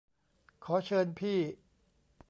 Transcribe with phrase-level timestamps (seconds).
[0.65, 1.39] ขอเชิญพี่